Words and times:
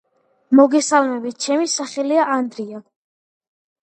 მოგესალმებით 0.59 1.43
ჩემი 1.45 1.69
სახელია 1.73 2.25
ანდრია 2.37 2.83